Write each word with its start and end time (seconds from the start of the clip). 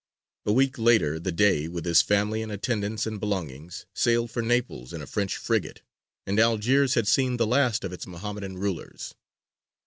A 0.47 0.51
week 0.51 0.79
later 0.79 1.19
the 1.19 1.31
Dey, 1.31 1.67
with 1.67 1.85
his 1.85 2.01
family 2.01 2.41
and 2.41 2.51
attendants 2.51 3.05
and 3.05 3.19
belongings, 3.19 3.85
sailed 3.93 4.31
for 4.31 4.41
Naples 4.41 4.93
in 4.93 5.01
a 5.03 5.05
French 5.05 5.37
frigate, 5.37 5.83
and 6.25 6.39
Algiers 6.39 6.95
had 6.95 7.07
seen 7.07 7.37
the 7.37 7.45
last 7.45 7.83
of 7.83 7.93
its 7.93 8.07
Mohammedan 8.07 8.57
rulers. 8.57 9.13